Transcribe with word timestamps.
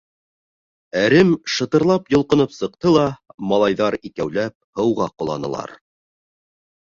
Әрем 1.01 1.33
шытырлап 1.55 2.07
йолҡоноп 2.15 2.55
сыҡты 2.55 2.93
ла 2.95 3.03
малайҙар 3.53 3.97
икәүләп 4.11 4.57
һыуға 4.79 5.07
ҡоланылар. 5.23 5.77